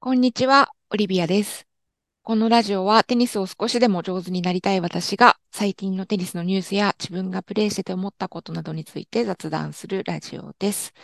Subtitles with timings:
[0.00, 1.66] こんにちは、オリビアです。
[2.22, 10.94] このラジオはテニスを少しでも上手になりたい私が最近のテニスのニュースや自分がプレイしてて思ったことなどについて雑談するラジオです。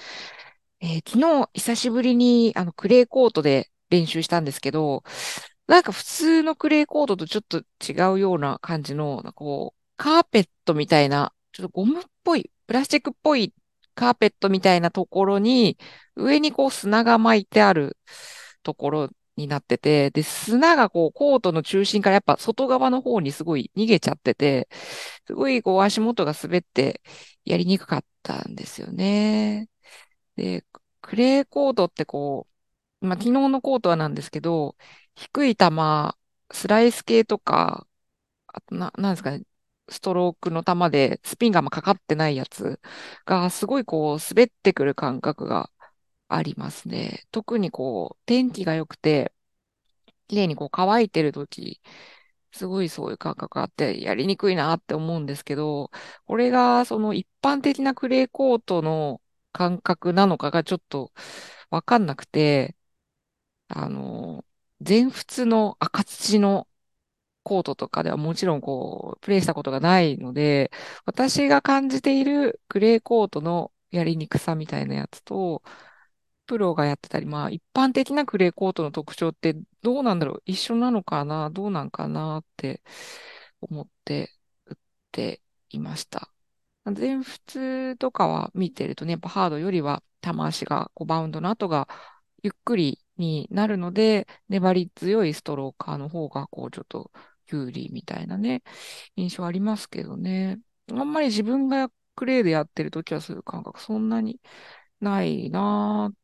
[0.80, 5.02] えー、昨日久しぶりにあのクレーコートで練習したんですけど、
[5.66, 13.52] なんか普通のクレーコートとちょっと違うような感じの、こう、カーペットみたいな、ちょっとゴムっぽい、プラスチックっぽい
[13.96, 15.78] カーペットみたいなところに、
[16.14, 17.96] 上にこう砂が巻いてある
[18.64, 24.68] ところになってて、で、砂がこう、コートの中心からやっぱ外側の方にすごい逃げちゃってて、
[25.26, 27.02] すごいこう足元が滑って
[27.44, 29.68] やりにくかったんですよね。
[30.36, 30.64] で、
[31.00, 32.48] クレーコートってこ
[33.02, 34.76] う、まあ、昨日のコートはなんですけど、
[35.14, 35.66] 低い球、
[36.52, 37.86] スライス系とか、
[38.48, 39.44] あとな、なんですかね、
[39.88, 42.80] ストロークの球でスピンがまかかってないやつ
[43.26, 45.70] が、すごいこう、滑ってくる感覚が
[46.36, 47.26] ありますね。
[47.30, 49.32] 特にこう、天気が良くて、
[50.28, 51.80] 綺麗にこう乾いてる時、
[52.52, 55.90] すごいそういう感覚があって、やりにくいなって思うんですけど、
[56.26, 59.22] これがその一般的なクレーコートの
[59.52, 61.12] 感覚なのかがちょっと
[61.70, 62.76] わかんなくて、
[63.68, 64.44] あの、
[64.80, 66.68] 全仏の赤土の
[67.42, 70.70] コートとかではもちろんこう、プレイしたことがないので、
[71.06, 75.62] 私が感じているグレーコートのやりにくさみたいなやつと、
[76.46, 80.42] プロがやってたり、まあ一般的なクレーコートの特徴ってどうなんだろう？
[80.44, 81.50] 一緒なのかな？
[81.50, 82.82] どうなんかなって
[83.60, 84.30] 思って
[84.66, 84.76] 打っ
[85.12, 86.30] ていました。
[86.92, 91.88] 全仏とかは見てるとね、やっぱハードよりは球足が、こうバウンドの後が
[92.42, 97.10] ゆっくりになるので、粘り強いストローカーの方が、こうちょっと
[97.50, 98.62] 有利みたいなね、
[99.16, 100.58] 印象ありますけどね。
[100.92, 104.40] あんまり自分がクレーでやってるときはそういう感覚そんなに
[105.00, 106.18] ないなーって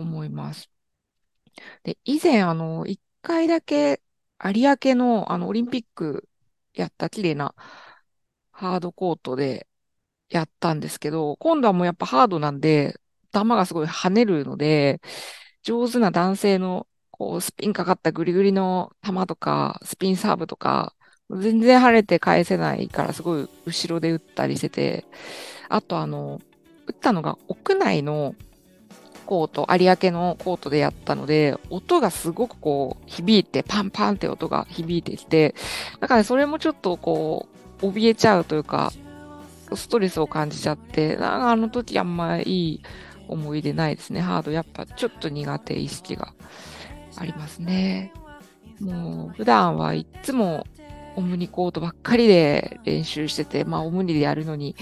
[0.00, 0.70] 思います。
[1.82, 4.02] で、以前、あの、一回だけ
[4.42, 6.28] 有明のあのオリンピック
[6.74, 7.54] やった綺麗な
[8.50, 9.66] ハードコートで
[10.30, 12.98] やったんですけど、今度はもうやっぱハードなんで、
[13.32, 15.00] 球がすごい跳ねるので、
[15.62, 20.94] 上手な男性のこうスピンかかったグリグリの球とか、スピンサーブとか、
[21.30, 25.04] 全然晴れて返せないから、すごい後ろで打ったりしてて、
[25.68, 26.40] あとあの、
[26.86, 28.34] 打ったのが屋内の
[29.30, 35.54] コート、有明のコートでやったので、音がすごくこう、響いて、パンパンって音が響いてきて、
[36.00, 37.46] だからそれもちょっとこ
[37.80, 38.92] う、怯えちゃうというか、
[39.72, 42.82] ストレスを感じちゃって、なんかあの時あんまいい
[43.28, 44.20] 思い出ないですね。
[44.20, 46.34] ハードやっぱちょっと苦手意識が
[47.16, 48.12] ありますね。
[48.80, 50.66] もう普段はいつも
[51.14, 54.74] オムニコートばっかりで練習してて、まあオムニでやるのに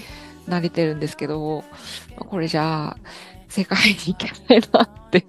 [0.47, 1.63] 慣れてるんですけど、
[2.17, 2.97] これじゃあ
[3.49, 5.17] 世界に行けないなって。
[5.19, 5.23] い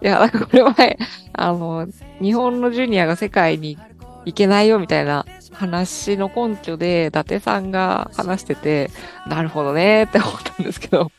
[0.00, 0.98] や、なんかこれ前、
[1.34, 1.86] あの、
[2.20, 3.76] 日本のジュニアが世界に
[4.24, 8.90] 行けないよみたいな話の根拠で、伊達さんが話してて、
[9.26, 11.10] なるほどねって思ったんですけど、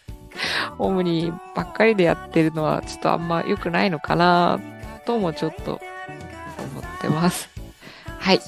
[0.80, 4.60] オムニばっかりでやってるのはちょっとあんま良くないのかな
[5.06, 5.80] ともちょっと
[6.58, 7.50] 思ってます。
[8.20, 8.40] はい。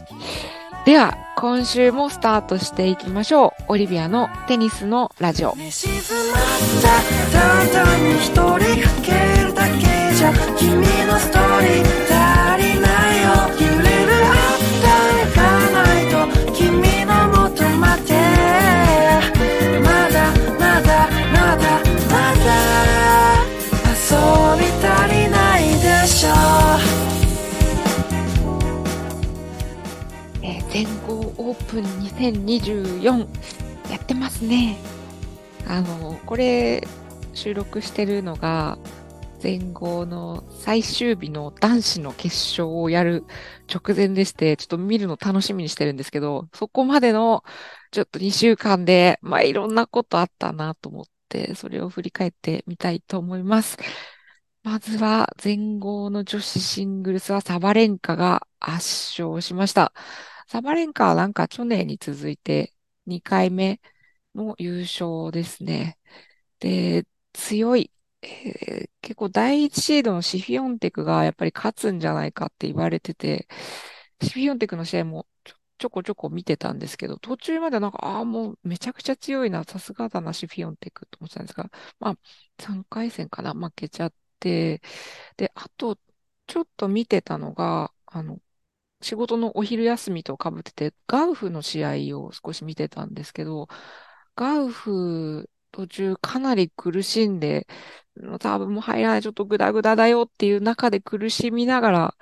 [0.86, 3.64] では、今週もスタートしていきましょう。
[3.70, 5.54] オリビアのテニスのラジオ。
[5.54, 5.64] 君
[11.08, 11.95] のストーリー
[31.76, 31.84] オープン
[32.32, 33.28] 2024
[33.92, 34.78] やってますね。
[35.68, 36.88] あの、これ
[37.34, 38.78] 収録してるのが
[39.40, 43.26] 全豪の最終日の男子の決勝をやる
[43.68, 47.44] 直前でして、ちょっと見るの楽しみにしてるんですけど、そこまでの
[47.92, 53.78] ちょっと2週間で、まあいろんなことあったなと思って、それを振り返ってみたいと思います。
[54.64, 59.92] まずは全豪の女子シングルスはサバレンカが圧勝しました。
[60.48, 62.74] サバレンカはなんか去年に続いて
[63.06, 63.82] 2回目
[64.36, 65.98] の優勝ですね。
[66.60, 67.92] で、強い。
[68.24, 73.48] えー、結構第一シードのシフィオンテクがやっぱり勝つんじゃないかって言われてて、
[74.22, 81.70] シフィオンテクの試合もちょちょこちょこ見てたんですけど、途中までなんか、ああ、もうめちゃくちゃ強いな、さすがだな、シフィオンテクと思ってたんですが、
[82.00, 82.18] まあ、
[82.60, 84.82] 3回戦かな、負けちゃって、
[85.38, 86.00] で、あと、
[86.48, 88.40] ちょっと見てたのが、あの、
[89.06, 93.68] 仕事のお昼休みとかぶってて、ガウフの試合を少し見てたんですけど、
[94.36, 97.68] ガウフ途中かなり苦しんで、
[98.42, 102.18] サーブも入らない、ちょっとグダグダだよっていう中で苦しみながら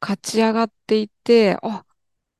[0.00, 1.86] 勝ち上がっていって、あ、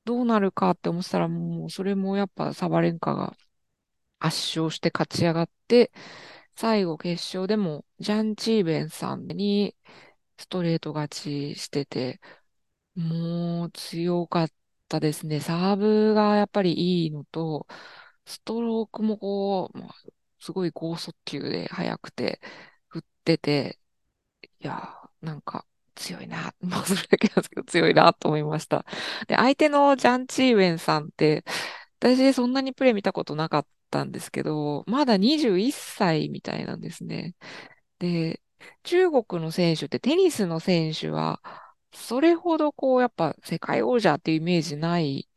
[0.04, 3.36] どうなるかって思ってたら、もうそれもやっぱサバレンカが
[4.18, 5.92] 圧勝して勝ち上がって、
[6.56, 9.76] 最後決勝でもジャン・チーベンさんに
[10.38, 12.20] ストレート勝ちしてて、
[12.96, 14.50] もう強かっ
[14.88, 15.40] たですね。
[15.40, 17.66] サーブがやっぱりいいのと、
[18.25, 19.94] ストロークもこう、まあ、
[20.40, 22.40] すごい高速球で速くて、
[22.88, 23.78] 振ってて、
[24.60, 25.66] いや、なんか
[25.96, 26.54] 強いな。
[26.60, 28.84] まあ、それだけなんですけど、強いなと思いました。
[29.28, 31.44] で、相手のジャン・チーウェンさんって、
[32.00, 37.37] 私そんなにプレイ見たことなかったんですけど、まだ21歳みたいなんですね。
[37.99, 38.42] で、
[38.84, 41.42] 中国の選手ってテニスの選手は、
[41.96, 45.28] それほどこう、やっぱ世界王者っていうイメージない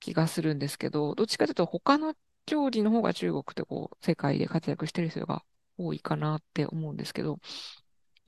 [0.00, 2.14] 気がするんですけど、どっちかというと他の
[2.46, 5.44] 競技の方が中国ってこう、世界で活躍してる人が
[5.78, 7.38] 多いかなって思うんですけど、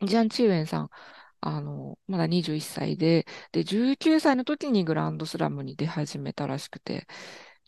[0.03, 0.91] ジャン・チーウェンさん、
[1.41, 7.07] あの、まだ21歳で、で、19歳の時にグランドスラムに出始めたらしくて、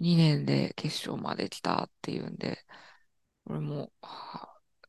[0.00, 2.64] 2年で決勝まで来たっていうんで、
[3.46, 3.93] 俺も、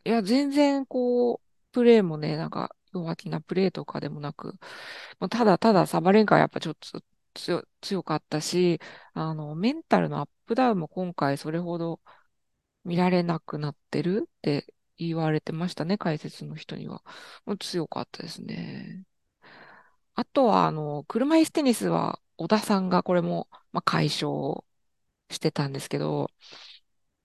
[0.04, 1.40] いや、全然こう、
[1.72, 4.54] プレーもね、なんか弱気なプレーとかでもなく、
[5.20, 7.02] もうただただサバレンカはやっぱちょっと
[7.34, 8.80] 強強かったし、
[9.14, 12.02] あの、メンタルのアップダウンも今回それほど
[12.86, 17.04] 見られなくなってるって言われてましたね、解説の人には。
[17.46, 19.06] もう強かったですね。
[20.16, 24.64] あとは、あの、車椅子テニスは、小田さんがこれも、まあ、解消
[25.30, 26.32] してたんですけど、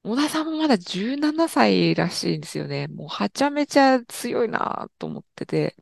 [0.07, 2.87] 小田さんもまだ17歳らしいんですよね。
[2.87, 5.77] もうはちゃめちゃ強いなと思ってて、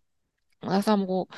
[0.63, 1.35] 小田さんもこう、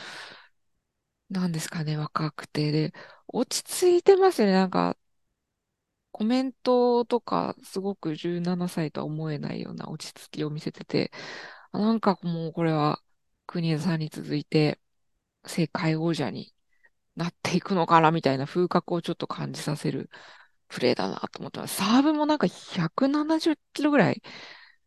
[1.32, 2.92] なんですかね、若くて、で、
[3.28, 4.52] 落ち着いてますよね。
[4.54, 4.96] なんか、
[6.12, 11.12] コメントとか、すごく17歳とは思えないような落ち着きを見せてて、
[11.72, 13.02] なんかもうこれは、
[13.46, 14.80] 国枝さんに続いて、
[15.46, 16.54] 世界王者に
[17.16, 20.10] なっていくのかなみたいな風格をちょっと感じさせる
[20.68, 21.76] プレーだなと思ってます。
[21.76, 24.22] サーブもなんか170キロぐらい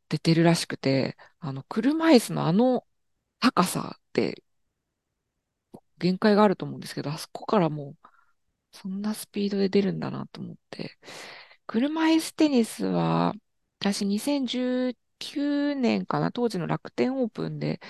[0.10, 2.88] 出てるらしくて、あの、車椅子のあの
[3.40, 4.44] 高さって
[5.98, 8.08] 限界があると思うんですけど、あそこからもう
[8.74, 11.00] そんなスピードで出るんだなと思って。
[11.68, 13.34] 車椅子テニスは、
[13.80, 17.82] 私2019年かな、当時の楽天オープンで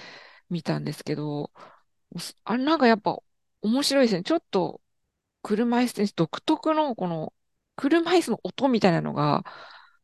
[0.50, 1.52] 見たんですけど、
[2.44, 3.20] あれなんかやっぱ
[3.62, 4.24] 面白いですね。
[4.24, 4.82] ちょっと
[5.44, 7.34] 車椅子テニス独特のこの
[7.80, 9.44] 車椅子の音みたいなのが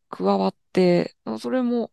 [0.10, 1.92] 加わって、それも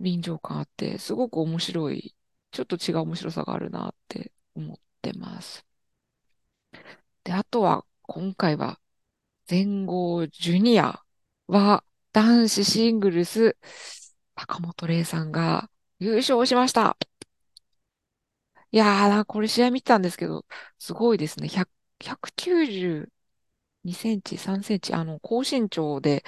[0.00, 2.14] 臨場感あって、すごく面白い、
[2.52, 5.64] ちょっと違う面白さがあるなって思ってます。
[7.24, 8.80] で、あとは、今回は、
[9.46, 11.02] 全豪ジュニア
[11.48, 13.56] は、男子シングルス、
[14.36, 16.96] 高本玲さんが優勝しました。
[18.70, 20.44] いやー、これ試合見てたんですけど、
[20.78, 21.48] すごいですね。
[21.48, 21.70] 100
[23.84, 26.24] 2センチ、3センチ、あの、高身長で、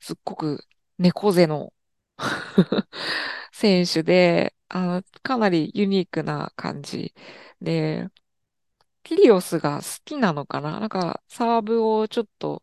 [0.00, 0.66] すっごく
[0.98, 1.72] 猫背の
[3.52, 7.14] 選手で、あの、かなりユニークな感じ
[7.60, 8.08] で、
[9.02, 10.80] キリオスが好きなのかな？
[10.80, 12.62] なんか、サーブをちょっと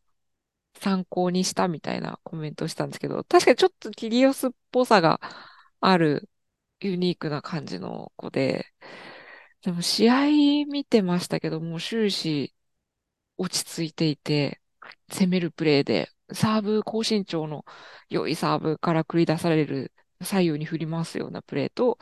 [0.75, 5.21] 参考にしたみたいなコメントしたんですけど、確かにちょっとキリオスっぽさが
[5.81, 6.29] ある
[6.81, 8.67] ユニークな感じの子で、
[9.63, 10.25] でも試合
[10.67, 12.53] 見てましたけど、もう終始
[13.37, 14.61] 落ち着いていて、
[15.11, 17.65] 攻めるプレーで、サーブ、高身長の
[18.09, 21.97] 良いサーブから繰り出される左右に振り回すようなプレーと、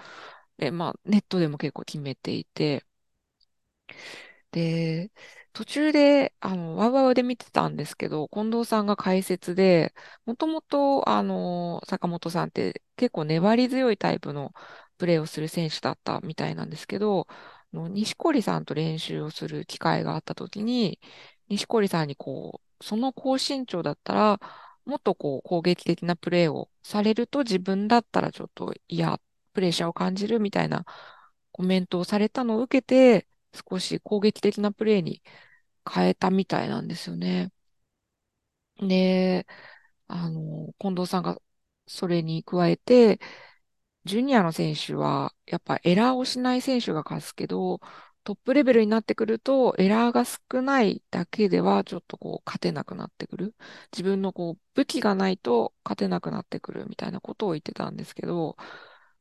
[0.57, 2.85] で、まあ、ネットでも結構決めていて、
[4.51, 5.11] で、
[5.53, 9.93] 途中で、あの、ワウワウで見てたんですけど、近藤さんが解説で、
[10.25, 14.53] もともと、あの、坂本さんって結構粘り強いタイプの
[14.97, 17.27] プレーをする選手だったみたいなんですけど、
[17.75, 20.99] の西堀さんと練習をする機会があった時に、
[21.49, 24.41] 西堀さんにこう、その高身長だったら、
[24.85, 29.19] もっとこう攻撃的なプレーをされると自分だったらちょっと嫌、
[29.53, 30.85] プレッシャーを感じるみたいな
[31.51, 33.27] コメントをされたのを受けて、
[33.69, 35.21] 少し攻撃的なプレーに
[35.91, 37.51] 変えたみたいなんですよね。
[38.77, 39.45] で、
[40.07, 41.41] あの、近藤さんが
[41.87, 43.19] それに加えて、
[44.05, 47.79] ジュニアの選手は、やっぱエラーをしない選手が勝つけど、
[48.23, 53.55] トップレベルになってくると、エラーが少ないだけでは、ちょっとこう、勝てなくなってくる。
[53.91, 58.57] 自分のこう、武器がないと勝てなくなってくるみたいなことを言ってたんですけど、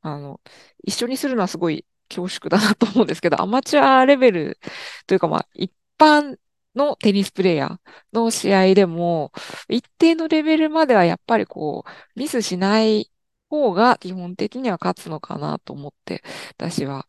[0.03, 0.41] あの、
[0.85, 4.59] 一緒にするのはすごい恐縮だなと思うんですけど、アマチュアレベル
[5.07, 6.39] というか、まあ、一般
[6.75, 7.79] のテニスプレイヤー
[8.13, 9.33] の試合でも、
[9.69, 13.11] 一定のレベルまではやっぱりこう、ミスしない
[13.55, 17.07] 方が基本的には勝つのかなと思って、私は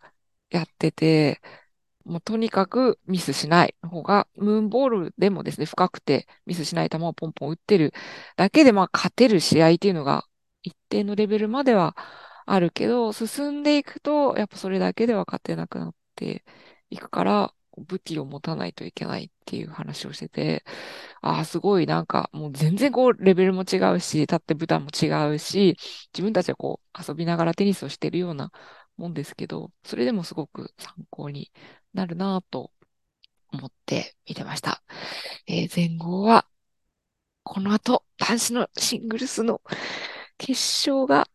[0.50, 1.42] やってて、
[2.06, 7.94] もうとにかくミスしない方が、ムーンボールでもですね、深くてミスしない球をポンポン打ってる
[8.38, 10.25] だけで、まあ勝てる試合っていうのが
[10.64, 11.98] 一定のレベルまでは
[12.46, 16.46] あるけど、進んでいくと、やっぱそれだけでは勝てなくなって
[16.90, 20.63] いくから、武器を持たないといけないっていう話をしてて、
[21.22, 25.77] ああ、すごいなんかもう全然こうレベルも違うし、立って舞台も違うし、
[26.13, 28.51] 自分たちはこう遊びながらテニスをしてるような
[28.98, 31.51] もんですけど、それでもすごく参考に
[31.94, 32.72] なるなと
[33.51, 34.84] 思って見てました。
[35.48, 36.48] えー、前後は、
[37.44, 39.62] この後、男子のシングルスの
[40.38, 41.27] 決勝が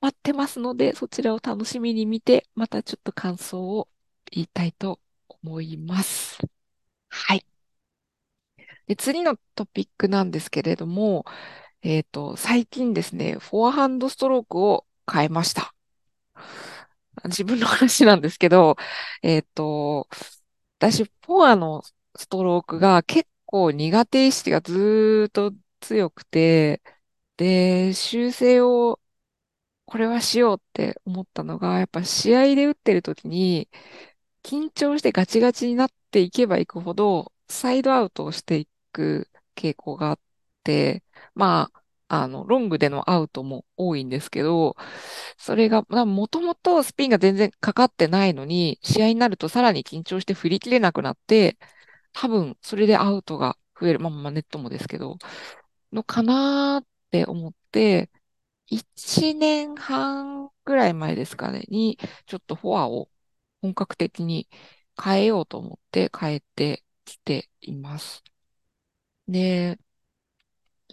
[0.00, 3.88] 待ってますので、そちらを楽しみに見て、またちょっと感想を
[4.30, 5.00] 言いたいと
[5.44, 6.38] 思います。
[7.08, 7.44] はい。
[8.86, 11.24] で次のトピックなんですけれども、
[11.82, 15.74] えっ、ー、と、最近ですね、フォアハンドストロークを変えました。
[17.26, 18.76] 自分の話なんですけど、
[19.22, 20.08] えっ、ー、と、
[20.78, 21.82] 私、フォアの
[22.16, 26.82] ストロークが結構苦手意識がずーっと強くて、
[27.36, 29.00] で、修正を
[29.86, 33.68] これはしようって思ったのが、やっぱ試合で打ってる時に、
[34.44, 40.20] 緊張してガチガチになっていけばいくほど、サイドアウトをしていく傾向があっ
[40.64, 41.70] て、ま
[42.08, 44.76] あ、あの、ロングでのアウトも多いんですけど、
[45.38, 51.58] それが、もともとスピンが全然かかってないのに、試合になるとさらに緊張して振り切れなくなって、
[52.12, 54.00] 多分、それでアウトが増える。
[54.00, 55.18] まあまあ、ネットもですけど、
[55.92, 58.10] のかなーって思って、
[58.68, 63.10] 1年半ぐらい前ですかね、に、ちょっとフォアを
[63.64, 64.48] 本格的に
[65.02, 68.22] 変えようと思って変えてきています。
[69.28, 69.78] で、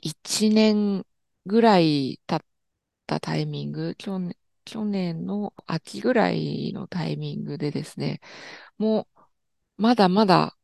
[0.01, 1.05] 1年
[1.47, 2.49] ぐらい経っ
[3.07, 8.21] たタイミング、去年、去年の秋ぐらいのタイミングでですね、
[8.77, 9.07] も
[9.79, 10.57] う、まだまだ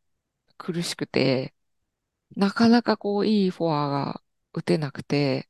[0.57, 1.55] 苦しくて、
[2.35, 4.23] なかなかこう、いいフォアが
[4.53, 5.49] 打てなくて、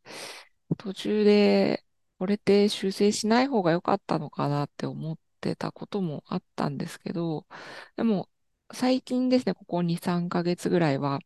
[0.78, 1.86] 途中で、
[2.20, 7.48] これって修正しない方が良かったのかなって思ってたこともあったんですけど、
[7.96, 8.29] でも、
[8.74, 11.20] 最近ですね、ここ2、3ヶ月ぐらいは、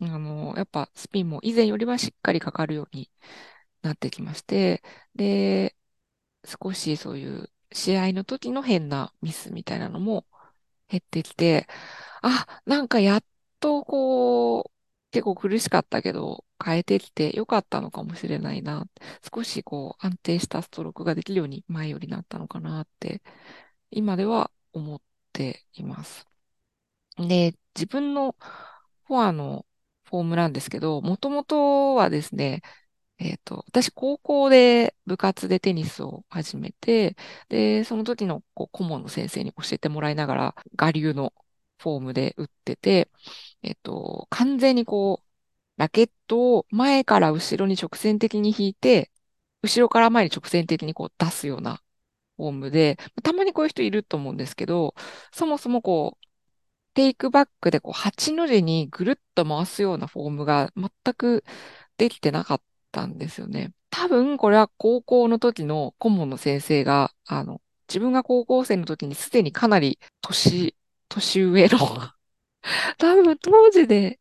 [0.00, 3.10] あの、やっぱスピンも以前よりはしっかりかかるように
[3.82, 4.82] なってきまして、
[5.14, 5.76] で、
[6.44, 10.26] 少しそういう試合の時の変なミスみたいなのも
[10.88, 11.68] 減ってきて、
[12.22, 13.24] あ、なんかやっ
[13.60, 14.77] とこう、
[15.10, 18.86] 結構苦しかったけど、変えてきてよかったのかもしれないな。
[19.34, 23.22] 少しこう安定したストロークができるように前よりなったのかなって、
[23.90, 26.26] 今では思っています。
[27.18, 28.36] で、自分の
[29.06, 29.66] フォアの
[30.04, 32.62] フォームなんですけど、もともとはですね、
[33.18, 37.16] えっ、と、私、高校で部活でテニスを始めて、
[37.48, 41.34] で、その時のこう顧問の先生に教えてもらいながら、我流の
[41.78, 43.10] フォームで打ってて、
[43.62, 45.28] えっ、と、完全にこう、
[45.78, 49.10] ラケットを前から後ろに直線的に引いて、
[49.62, 51.82] 後ろから前に直線的にこう出すような
[52.36, 54.94] フォームで、たまにこういう人いると思うんですけど、
[55.32, 56.26] そもそもこう、
[56.94, 61.44] テイクバックでこう8の字にぐるっと回すようなフォームが全く
[61.96, 63.72] できてなかったんですよね。
[63.90, 70.74] 多分これは高校の時の顧問の先生が、あの、自分が高校生の時にすでにかなり年、
[71.08, 71.78] 年上の
[72.98, 74.20] 多分当時で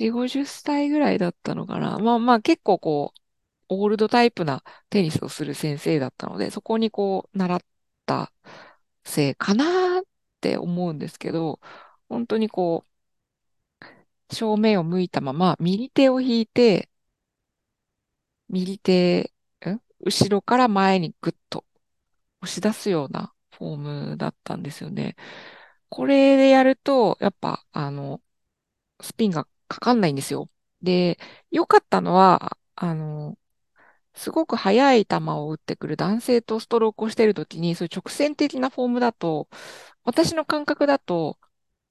[0.00, 1.98] 4、50歳ぐらいだったのかな。
[1.98, 3.20] まあまあ結構こう、
[3.70, 7.60] オールドタイプなテニスをする先生だったので、そこにこう、習っ
[8.06, 8.32] た
[9.04, 10.04] せいかなっ
[10.40, 11.60] て思うんですけど、
[12.08, 12.84] 本当にこ
[14.30, 16.88] う、正面を向いたまま、右手を引いて、
[18.48, 19.32] 右手、
[19.66, 21.64] ん後ろから前にグッと
[22.42, 23.76] 押し出すようなフォー
[24.12, 25.16] ムだったんですよね。
[25.88, 28.22] これでやると、やっぱ、あの、
[29.02, 30.50] スピンがかかんないんですよ。
[30.82, 31.18] で、
[31.50, 33.38] 良かったのは、あの、
[34.14, 39.48] すごく速い球を打ってくる男性とストロークをしているときに、そういう直線的なフォームだと、
[40.04, 41.38] 私の感覚だと、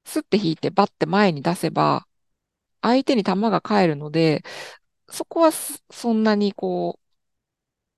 [0.05, 2.07] スッて引いてバッて前に出せば、
[2.81, 4.43] 相手に球が返るので、
[5.09, 6.99] そこはそんなにこ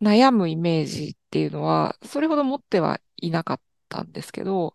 [0.02, 4.74] う、悩むイメージっていうのは、それほど持ってはいなかったんですけど、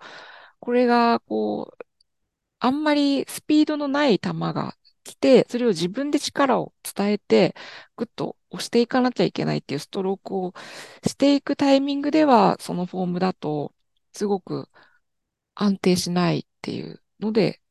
[0.64, 1.85] これがこう、
[2.61, 7.54] あんまりスピードのない球が来て、それを自分で力を伝えて、
[7.97, 10.54] ぐっと押していかなきゃいけないっていうストロークを
[11.06, 13.75] していくタイミングでは、そのフォームだと、
[14.12, 14.71] すごく
[15.54, 17.62] 安定しないっていうので、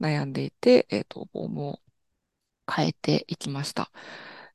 [0.00, 1.82] 悩んでいて、えっと、フォームを
[2.74, 3.92] 変えていきました。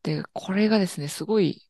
[0.03, 1.67] で、これがですね、すごい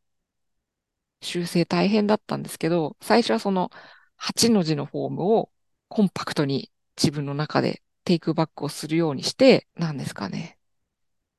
[1.21, 3.69] 修正大変だったんですけど、最初はその
[4.17, 5.50] 8の字のフォームを
[5.91, 10.57] コンパクトに自分の中でテイクバックをするようにして、何ですかね。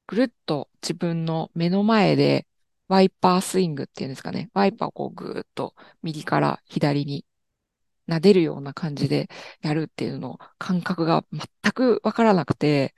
[0.07, 2.47] ぐるっと自分の目の前で
[2.87, 4.51] ワイパースイングっていうんですかね。
[4.53, 7.25] ワイパーをこうぐーっと右から左に
[8.09, 9.31] 撫でるような感じで
[9.63, 12.95] やるっていうの感覚が全くわからなくて、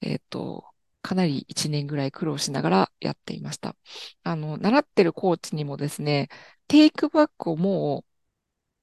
[0.00, 0.64] えっ、と、
[1.02, 3.76] かなり1年ぐらい苦労しながらやっていました。
[4.22, 6.28] あの、習ってるコーチにもですね、
[6.66, 8.07] テイクバックをもう、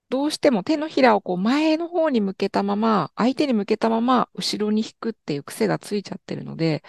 [0.09, 6.83] どうしても手のひらをこう前の方に向けたまま、相手に向けたまま後ろに引くっていう癖がついちゃってるので、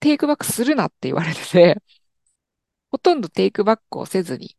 [0.00, 1.82] テイクバックするなって言われてて、
[2.90, 4.56] ほとんどテイクバックをせずに、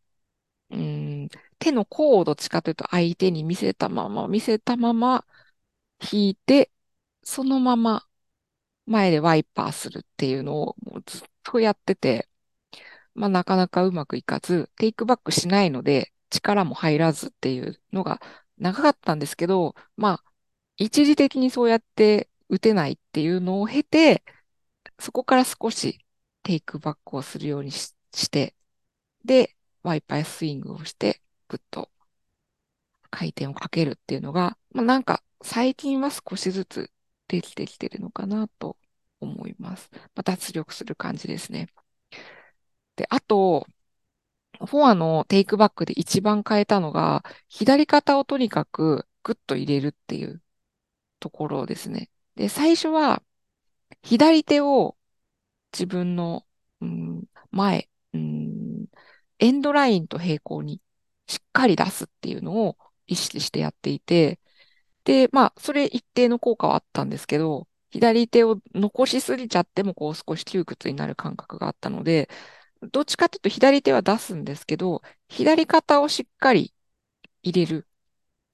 [0.71, 1.29] うん、
[1.59, 5.25] 手の甲をどっちかというと相手に見せたまま、見せたまま
[6.11, 6.71] 引いて、
[7.23, 8.07] そのまま
[8.85, 12.29] 前でワイパーするっていうのをもうずっとやってて、
[13.15, 18.21] まあなかなかうまくいかず、テイクバックしないので力も入らずっていうのが
[18.57, 20.23] 長かったんですけど、まあ
[20.77, 24.23] 一時的にそうやって打てないっていうのを経て、
[24.99, 26.05] そこから少し
[26.43, 28.55] テイクバックをするようにしして、
[29.25, 31.91] で、ワイパースイングをして、ぐっと
[33.09, 36.91] 回転をかけるっていうのが、まあ、なんか最近は少しずつ
[37.27, 38.77] できてきてるのかなと
[39.19, 39.89] 思います。
[39.93, 41.67] まあ、脱力する感じですね。
[42.95, 43.67] で、あと、
[44.65, 50.41] フォアのテイクバックで一番変えたのが、左肩をとにかくグッと入れるっていう
[51.19, 52.09] ところですね。
[52.35, 53.23] で、最初は、
[54.03, 54.97] 左手を
[55.73, 56.45] 自分の、
[56.81, 58.87] うん、前、うん、
[59.39, 60.81] エンドラインと平行に
[61.27, 64.39] しっかり出すっていうのを意識してやっていて、
[65.05, 72.29] で、まあ、それ一定の効果はあったんですけど、左手を残しすぎちゃっても、こう少し窮屈になる感覚があったので、
[72.91, 76.73] どっちかというと左手は出すんですけど、左肩をしっかり
[77.43, 77.87] 入れる。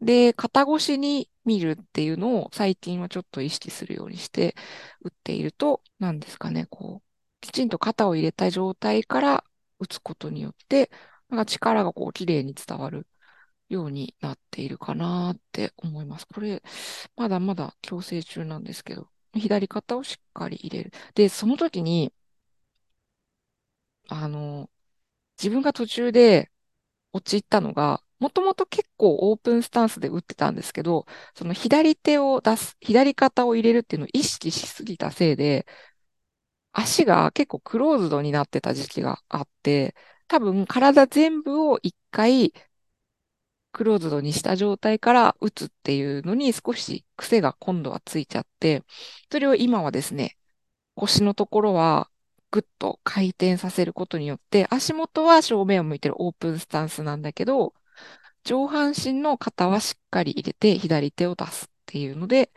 [0.01, 4.55] で、肩越しに見るっていうのを最近はちょっと意識するようにして
[5.01, 7.07] 打っていると、何ですかね、こう、
[7.41, 9.45] きちんと肩を入れた状態から
[9.79, 10.91] 打つことによって、
[11.29, 13.07] なんか力がこう綺麗に伝わる
[13.69, 16.27] ようになっているかなって思います。
[16.27, 16.61] これ、
[17.15, 20.91] まだまだ矯正中なんですけど、左肩をしっかり入れる。
[21.15, 22.13] で、その時に、
[24.09, 24.69] あの、
[25.37, 26.51] 自分が途中で
[27.13, 35.67] 陥ったのが、もともと結構オープンスタンスで打ってたんですけど、その左手を出す、左肩を入れるっていうのを意識しすぎたせいで、
[36.71, 39.95] 足が結構クローズドになってた時期があって、
[40.27, 42.53] 多分体全部を一回
[43.71, 48.83] クローズドにした状態から打つっていうのに少し癖が今度はついちゃって、
[49.31, 50.37] それを今はですね、
[50.95, 52.09] 腰のところは
[52.53, 57.73] ぐっと回転させることによって、足元は正面を向いてるオープンスタンスなんだけど、
[58.43, 62.51] 上半身の肩はしっかり入れて左手を出すっていうので、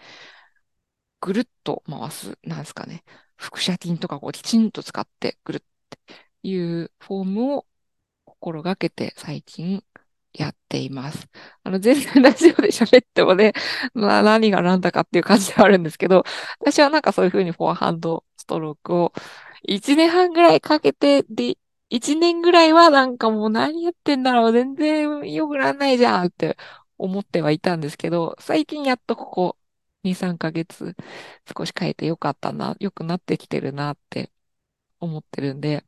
[1.20, 3.04] ぐるっと回す、なんですかね。
[3.38, 5.98] 腹斜筋とかこうきちんと使ってぐるって
[6.42, 7.66] いうフォームを
[8.24, 9.82] 心がけて最近
[10.34, 11.28] やっています。
[11.64, 13.54] あの、全然ラジオで喋ってもね、
[13.94, 16.24] まあ、何が何だかっていう感じではあるんですけど、
[16.60, 19.12] 私はなんかそういうふうにフォアハンドストロークを
[19.66, 26.56] 1年半ぐらいかけて、で、1年ぐらいはなんかもう何やってんだろう、全然良くならないじゃんって
[26.98, 29.58] 思ってはいたんですけど、最近やっとここ
[30.02, 30.96] 2、3ヶ月
[31.56, 34.32] 少し変えてよかったな、良くなってきてるなって
[35.00, 35.86] 思ってるんで、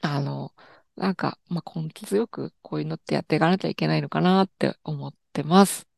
[0.00, 0.54] あの、
[0.96, 5.88] なんか、まあ、根気強くこういうのってやっていかなきゃいけないのかなって思ってます。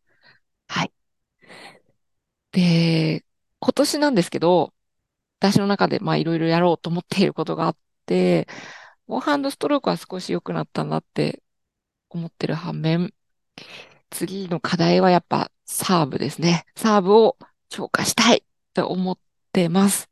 [0.68, 0.92] はい。
[2.52, 3.24] で、
[3.60, 4.73] 今年なんですけど、
[5.52, 7.76] 私の中でまあいろいろやろうと思っていることがあっ
[8.06, 8.48] て、
[9.06, 11.42] フォーハンドストロークは少し良くなったなって
[12.08, 13.12] 思ってる反面、
[14.10, 16.64] 次の課題はやっぱサーブですね。
[16.76, 17.36] サーブを
[17.68, 19.18] 強化したいと思っ
[19.52, 20.10] てます。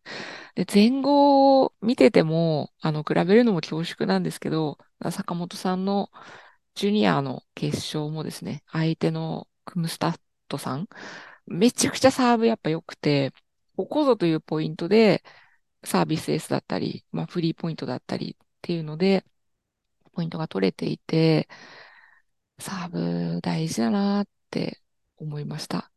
[0.55, 4.79] で、前後を見てても、あの、比べるのも恐縮なんですけど、
[5.11, 6.11] 坂本さんの
[6.75, 10.16] ジュニアの決勝もですね、相手のクムスタッ
[10.49, 10.88] トさん、
[11.47, 13.33] めちゃくちゃサーブやっぱ良くて、
[13.83, 15.25] ここぞというポイントで、
[15.85, 19.25] サービスエースだったり、まあ、フリーポイントだったりっていうので、
[20.12, 21.49] ポイントが取れていて、
[22.59, 24.81] サーブ大事だなって
[25.16, 25.90] 思いました。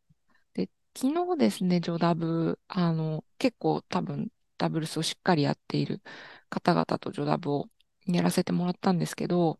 [0.54, 6.02] で、昨日ですね、ジョダブ、あの、結構多分ダブルスをしっかりやっている
[6.50, 7.70] 方々とジョダブを
[8.08, 9.60] やらせてもらったんですけど、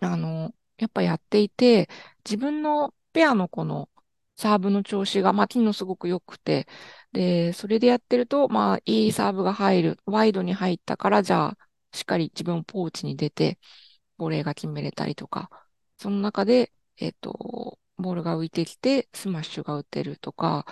[0.00, 1.88] あの、やっぱやっていて、
[2.24, 3.88] 自分のペアのこの
[4.42, 6.66] サーブの調子が、まあ、昨日すごく良くて、
[7.12, 9.98] で、それでやってると、まあ、いいサーブが入る。
[10.06, 11.58] ワイドに入ったから、じゃあ、
[11.92, 13.58] しっかり自分をポーチに出て、
[14.18, 15.50] ボレーが決めれたりとか、
[15.98, 20.66] その中で、えっと、ボールが浮いてきて、スマッシュが打てるとか、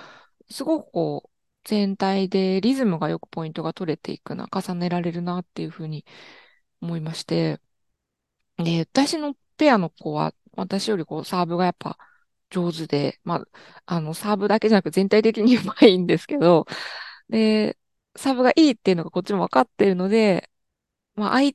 [0.50, 1.30] すごくこう、
[1.64, 6.04] 全体でリズムがよくポイントが取れていくな、重ねられるなっていうふうに
[6.82, 7.60] 思いまして、
[8.58, 11.96] で、私のペアの子は、私よりこう、サーブがやっぱ
[12.50, 13.46] 上手で、まあ、
[13.86, 16.66] あの、サーブだけじゃなく全体的に うまいんですけど、
[17.28, 17.78] で、
[18.16, 20.50] サーブがいいっていうのがこっちも分かってるので、
[21.16, 21.54] まあ、相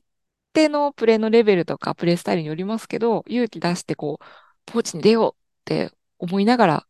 [0.52, 4.24] 手のプレーのレベルとかプレースタイルによりますけど、勇気出してこう、
[4.66, 6.88] ポーチに出ようって思いながら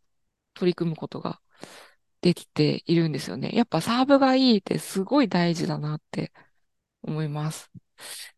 [0.54, 1.40] 取り組むことが
[2.20, 3.50] できているんですよね。
[3.54, 6.32] やっぱサーブがいいってすごい大事だなって
[7.02, 7.70] 思います。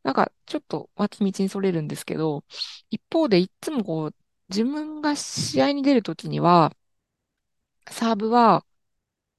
[0.03, 2.45] なんかちょっと脇道にそれるんですけど、
[2.91, 4.15] 一方でいつもこう、
[4.51, 6.75] 自分が試合に出るときには、
[7.91, 8.65] サーブは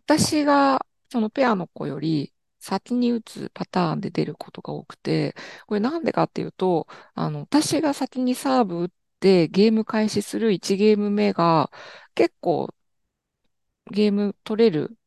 [0.05, 5.35] 私がそのペアの子より先に打つパターンで出ることが多くて、
[5.67, 11.71] これなんでかっていうと、あの、私が先にサーブ打ってゲーム開始する1ゲーム目が
[12.15, 12.73] 結構
[13.91, 14.97] ゲーム取れる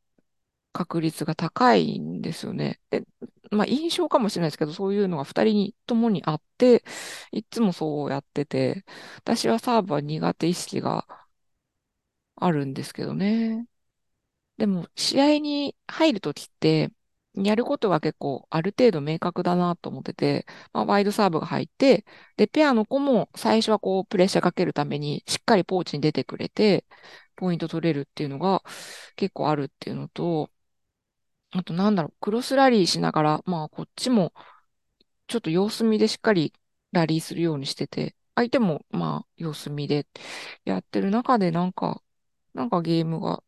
[0.73, 2.81] 確率が高いんですよね。
[2.91, 3.05] で、
[3.53, 6.85] まあ印象かもしれないですけど、そういうのが二人にともにあって、
[7.33, 8.85] いつもそうやってて、
[9.19, 11.07] 私はサーブは苦手意識が
[12.37, 13.67] あるんですけどね。
[14.59, 16.93] でも、試合に入るときって、
[17.35, 22.05] やることが結構ある程度明確だなと思ってて、まあ、ワイドサーブが入って、
[22.37, 26.87] で、ペアの子も最初はこうプレッシャーかけるためにしっかりポーチに出てくれて、
[27.37, 28.63] ポイント取れるっていうのが
[29.17, 30.51] 結構あるっていうのと、
[31.53, 34.33] あとなんだろう、クロスラリーしながら、まあこっちも
[35.29, 36.53] ちょっと様子見でしっかり
[36.93, 40.07] ラリーするようにしてて、相手もまあ様子見で
[40.65, 42.03] やってる中でなんか、
[42.55, 43.43] なんかゲームが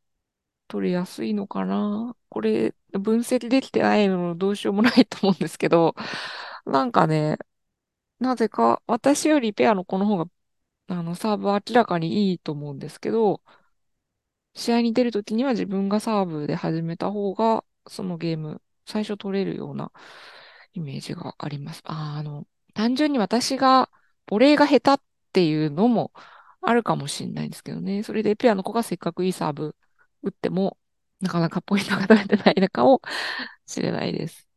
[0.69, 2.17] 取れやすいのかな。
[2.31, 5.95] これ分析できてないのどうしようもないと思うんですけど、
[6.67, 7.39] なんかね、
[8.21, 10.27] なぜか私よりペアの子の方が
[10.89, 13.43] あのサーブは明らかにいいと思うんですけど、
[14.55, 19.93] 試合に出るときには自分がサーブで始めた方が、そのゲーム、最初取れるような
[20.73, 21.83] イメージがあります。
[21.85, 23.91] あ、あの、単純に私が、
[24.27, 26.13] ボレーが下手っていうのも
[26.63, 28.03] あるかもしれないんですけどね。
[28.03, 29.77] それでペアの子がせっかくいいサーブ
[30.23, 30.79] 打っても、
[31.21, 33.01] なかなかポイントが取れてないのかも
[33.67, 34.49] しれないです。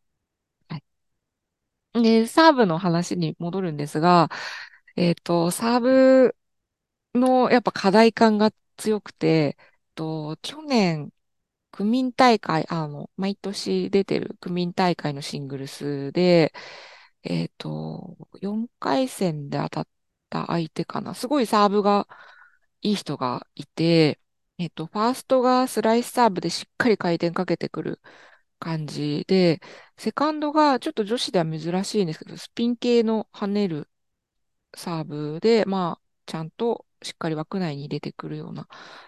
[0.70, 0.84] はい。
[1.94, 4.30] で、サーブの話に戻るんですが、
[4.96, 6.36] えっと、サーブ
[7.16, 9.58] のやっぱ課題感が強くて、
[9.96, 11.12] と、去年、
[11.78, 16.54] 区民大会、あの、毎年出てる区民大会のシングルスで、
[17.24, 19.88] えっと、4回戦で当たっ
[20.30, 21.14] た相手かな。
[21.16, 22.08] すごいサーブが
[22.82, 24.20] いい人がいて、
[24.58, 28.02] えっと、ファーストがスライスサーブでしっかり回転かけてくる
[28.60, 29.62] 感じで、
[29.98, 33.90] セカンドがちょっと女子では珍しいんですけど、スピン系の跳ねる
[34.76, 38.68] サーブで、まあ、ちゃんとしっかり枠内に入れてくるような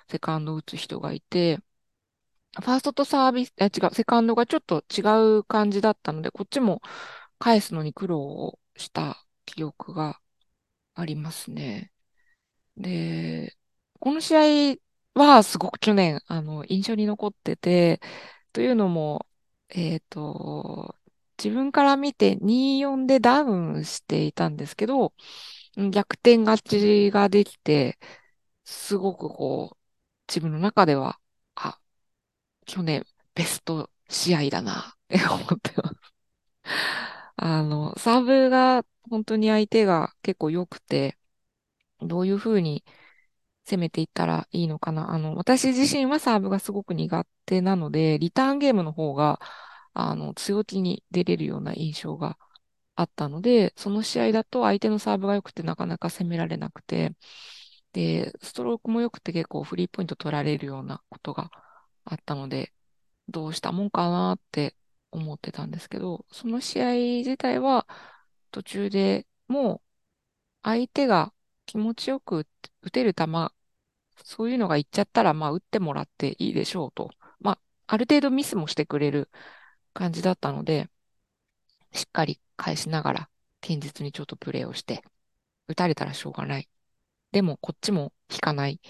[0.10, 1.60] セカンドを打つ人がいて、
[2.56, 5.02] ファーストとサービス、あ、違う、セカンドがちょっと違
[5.40, 6.82] う感じだったので、こっちも
[7.40, 10.20] 返すのに苦労をした記憶が
[10.96, 11.94] ありますね。
[12.78, 13.58] で、
[14.00, 14.78] この試合
[15.16, 18.02] はすごく去年、あの、印象に残ってて、
[18.54, 19.28] というのも、
[19.70, 20.96] えっと、
[21.44, 25.14] 自分から見て2-4でダウンしていたんですけど、
[25.92, 28.00] 逆転勝ちができて、
[28.66, 29.78] すごくこう、
[30.30, 31.20] 自分の中では、
[32.70, 33.06] 去年
[33.36, 36.14] ベスト試合だな、っ て思ってます。
[37.36, 41.18] あの、サーブが本当に相手が結構良くて、
[42.02, 42.84] どういうふうに
[43.66, 45.12] 攻めていったらいいのかな。
[45.14, 49.40] あの、私自身はサーブがすごく苦手なので、リターンゲームの方が、
[49.94, 52.38] あの、強気に出れるような印象が
[52.96, 57.16] あったので、その試合だと相手のサーブが良くてなかなか攻められなくて、
[57.94, 61.52] で、ストロークも良くて結構フリーポイント取られるようなことが
[62.10, 62.74] あったので、
[63.30, 64.76] どうしたもんかなって
[65.12, 67.88] 思ってたんですけど、その試合自体は
[68.52, 69.82] 途中でもう
[70.64, 71.34] 相手が
[71.66, 72.48] 気持ちよく
[72.82, 73.26] 打てる球、
[74.24, 77.12] そういうのがいっちゃったら、まあ打ってもらっていいでしょうと。
[77.40, 79.30] まあ、ある程度ミスもしてくれる
[79.94, 80.90] 感じだったので、
[81.92, 83.30] しっかり返しながら、
[83.62, 85.04] 堅実にちょっとプレーをして、
[85.68, 86.70] 打たれたらしょうがない。
[87.32, 88.82] でも、こっちも引かない。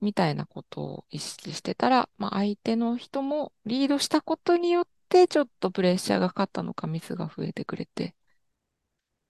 [0.00, 8.14] みたいなことを意識してたら、まあ、相手の人もリードしたことによって、ちょっとプレッシャーがかかったのか、ミスが増えてくれて、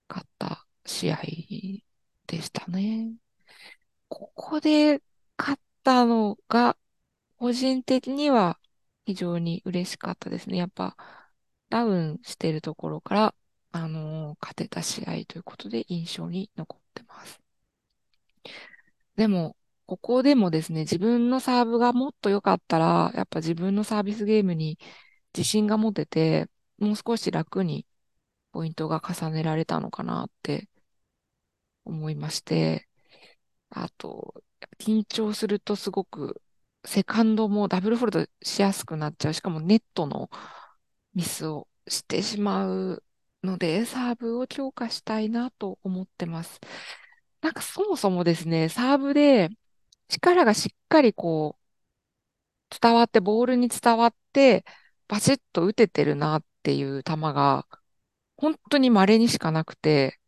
[0.08, 1.18] 勝った試合
[2.26, 3.14] でしたね。
[4.08, 5.02] ここで
[5.38, 6.76] 勝ったのが、
[7.36, 8.60] 個人的には
[9.06, 10.58] 非常に嬉しかったですね。
[10.58, 10.96] やっぱ、
[11.70, 13.34] ダウンしてるところから、
[13.72, 17.40] あのー、勝てた試合ということで印象に残ってます。
[19.16, 19.56] でも、
[19.90, 24.78] ここでもですね、自分のサーブがもっと良かったら、やっぱ自分のサービスゲームに
[25.34, 26.48] 自信が持てて、
[26.78, 27.88] もう少し楽に
[28.52, 30.68] ポイントが重ねられたのかなって
[31.84, 32.88] 思いまして、
[33.70, 34.44] あと、
[34.78, 36.40] 緊張するとすごく
[36.84, 39.34] セカンドもダブルフォルドしやすくなっちゃう。
[39.34, 40.30] しかもネットの
[41.14, 43.02] ミスをしてしまう
[43.42, 46.60] ので、サーブを強化したいなと思ってます。
[47.42, 49.50] なんかそもそもですね、サーブで
[50.10, 54.64] 力がしっかりこう、伝わって、ボールに伝わって、
[55.08, 57.66] バチッと打ててるなっていう球が、
[58.36, 60.20] 本当に稀にしかなくて、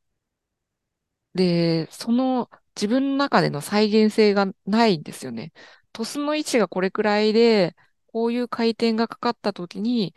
[1.35, 5.53] で、その自分の中での再現性がないんですよね。
[5.93, 7.77] トスの位置がこれくらいで、
[8.09, 10.15] こういう回転がかかった時に、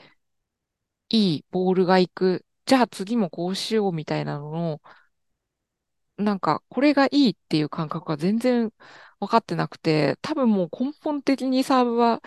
[1.10, 2.45] いいボールが行く。
[2.65, 4.82] じゃあ次もこうしようみたいなのの、
[6.17, 8.71] なんか、これがいいっていう感覚が全然
[9.19, 12.21] 分かってなくて、多分もう根本的にサーブは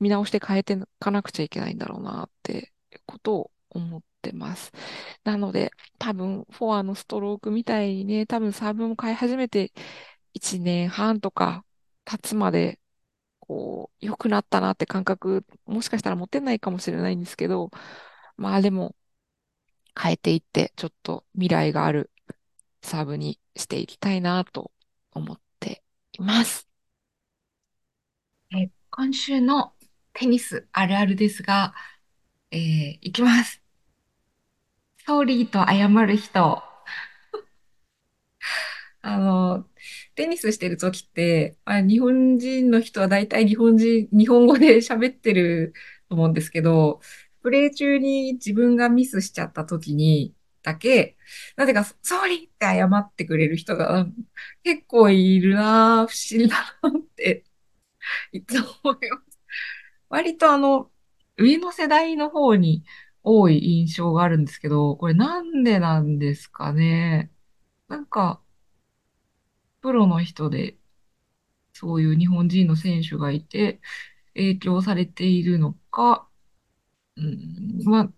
[0.00, 2.72] 見直して変えていかなくちゃいけないんだろうなって
[3.06, 4.72] ことを思ってます。
[5.24, 9.72] なので、多分フォアのストロークみたいにね、多分サーブも変え始めて
[10.34, 11.64] 1年半とか
[12.04, 12.80] 経つまで、
[13.40, 17.70] こう、良くなったなって感覚、もしかしたら持てないかもしれないんですけど、
[18.36, 18.94] まあでも、
[20.00, 22.10] 変えていって、ちょっと未来がある
[22.82, 24.72] サーブにしていきたいなと
[25.12, 25.47] 思って
[26.18, 26.68] います。
[28.54, 29.74] え今週の
[30.12, 31.74] テニスあるあるですが、
[32.50, 33.62] えー、いきます。
[35.04, 36.62] ソーリーと謝る人。
[39.02, 39.68] あの、
[40.14, 45.72] テニスしてる時って、まあ日本人の人は大体日本人、日本語で 喋ってる
[46.08, 47.00] と思うんですけど、
[47.42, 51.16] プレイ中に自分がミスしちゃった時にだけ、
[51.56, 54.06] なぜか、ソーリーって謝ってくれる人が
[54.64, 57.44] 結構いるな不思議だなって
[58.32, 59.38] いつも思います。
[60.08, 60.90] 割とあの、
[61.36, 62.84] 上の世代の方に
[63.22, 67.32] 多い印象があるんですけど、これなんでなんですかね。
[67.88, 68.42] なんか、
[69.80, 70.76] プロの人で、
[71.72, 73.80] そういう日本人の選手がいて、
[74.34, 76.28] 影響されているのか、
[77.16, 78.12] うん、まあ、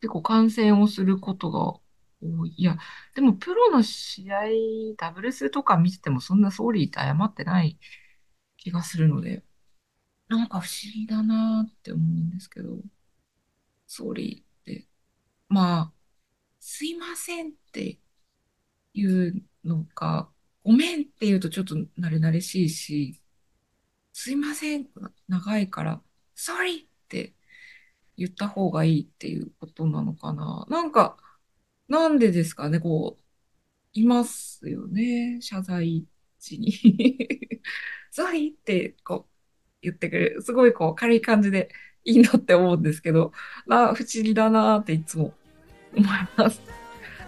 [0.00, 1.80] 結構観戦をすることが
[2.22, 2.54] 多い。
[2.56, 2.76] いや、
[3.14, 4.36] でもプロの試合、
[4.96, 7.78] ダブルスとか見ててもそんなソーリーって謝ってない
[8.56, 9.44] 気がするので、
[10.28, 12.78] なんか不思議だなって思うんですけど、
[13.86, 14.88] ソーリーって、
[15.48, 15.94] まあ、
[16.60, 18.00] すいませんって
[18.94, 20.32] いうのか、
[20.64, 23.22] ごめんって言うとちょっと慣れ慣れしいし、
[24.12, 24.88] すいません、
[25.28, 26.02] 長いから、
[26.36, 26.85] sorry
[28.16, 30.66] 言った方がいいっていうことなのかな。
[30.68, 31.16] なんか、
[31.88, 33.22] なんでですかね、こう、
[33.92, 36.06] いますよね、謝罪
[36.38, 36.72] 時に。
[38.12, 39.30] sorry ってこう
[39.82, 40.42] 言ってくれる。
[40.42, 41.70] すごいこう軽い感じで
[42.04, 43.32] いいなって思うんですけど、
[43.68, 45.34] あ不思議だなっていつも
[45.94, 46.60] 思います。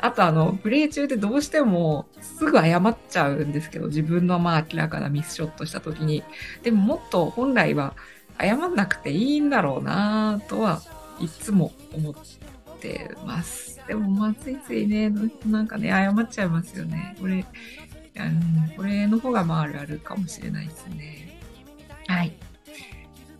[0.01, 6.22] あとあの、プレイ中でどうしてもすぐ謝っちゃうんですけど、自分のまあ明らかなミスショットした時に。
[6.62, 7.96] でももっと本来は
[8.40, 10.81] 謝んなくていいんだろうなとは
[11.20, 12.14] いつも思っ
[12.81, 13.81] てます。
[13.87, 15.12] でもまあついついね、
[15.46, 17.16] なんかね、謝っちゃいますよね。
[17.20, 17.44] これ、
[18.18, 21.40] あの、これの方がまああるあるかもしれないですね。
[22.07, 22.33] はい。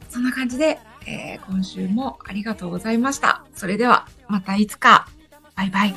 [0.09, 3.45] そんな感じで、えー、今週もありがとうございました。
[3.55, 5.07] それでは、またいつか。
[5.55, 5.89] バイバイ。
[5.89, 5.95] いい